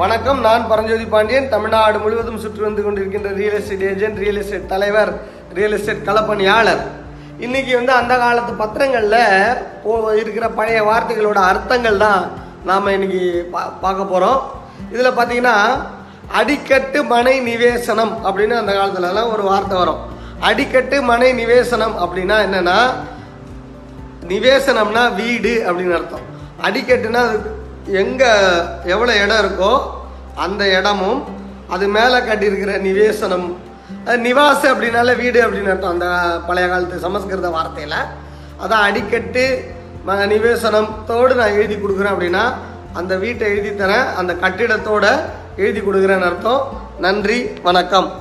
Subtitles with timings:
[0.00, 1.48] வணக்கம் நான் பரஞ்சோதி பாண்டியன்.
[1.54, 5.10] தமிழ்நாடு முழுவதும் சுற்றி வந்து கொண்டிருக்கின்ற real estate agent real estate தலைவர்
[5.56, 6.82] ரியல் எஸ்டேட் களப்பணியாளர்.
[7.46, 9.92] இன்னைக்கு வந்து அந்த காலத்து பத்திரங்களில் போ
[10.22, 12.22] இருக்கிற பழைய வார்த்தைகளோட அர்த்தங்கள் தான்
[12.70, 13.22] நாம் இன்னைக்கு
[13.54, 14.40] பா பார்க்க போகிறோம்
[14.94, 15.56] இதில் பார்த்தீங்கன்னா
[16.40, 20.02] அடிக்கட்டு மனை நிவேசனம் அப்படின்னு அந்த காலத்துலலாம் ஒரு வார்த்தை வரும்.
[20.50, 22.78] அடிக்கட்டு மனை நிவேசனம் அப்படின்னா என்னென்னா
[24.34, 26.26] நிவேசனம்னா வீடு அப்படின்னு அர்த்தம்.
[26.68, 27.58] அடிக்கட்டுனா அது
[27.92, 28.30] எங்கே
[28.84, 29.80] எவ்வளோ இடம் இருக்கோ
[30.34, 31.24] அந்த இடமும்
[31.68, 33.56] அது மேலே கட்டியிருக்கிற நிவேசனம்.
[34.06, 35.90] நிவாசு அப்படின்னால வீடு அப்படின்னு அர்த்தம்.
[35.90, 38.04] அந்த பழைய காலத்து சமஸ்கிருத வார்த்தையில்.
[38.64, 39.70] அதான் அடிக்கட்டு
[40.06, 42.52] ம- நிவேசனத்தோடு நான் எழுதி கொடுக்குறேன் அப்படின்னா
[42.92, 45.20] அந்த வீட்டை எழுதி தரேன் அந்த கட்டிடத்தோட
[45.56, 46.90] எழுதி கொடுக்குறேன்னு அர்த்தம்.
[46.98, 48.19] நன்றி வணக்கம்.